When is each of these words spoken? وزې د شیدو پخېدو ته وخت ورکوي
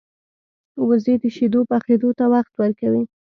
وزې 0.87 1.15
د 1.21 1.23
شیدو 1.35 1.61
پخېدو 1.69 2.09
ته 2.17 2.25
وخت 2.33 2.53
ورکوي 2.59 3.03